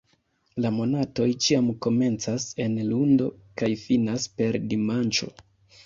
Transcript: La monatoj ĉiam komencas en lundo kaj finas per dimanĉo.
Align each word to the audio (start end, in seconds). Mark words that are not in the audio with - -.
La 0.63 0.69
monatoj 0.77 1.27
ĉiam 1.47 1.67
komencas 1.87 2.47
en 2.67 2.81
lundo 2.91 3.31
kaj 3.63 3.73
finas 3.87 4.31
per 4.41 4.63
dimanĉo. 4.75 5.35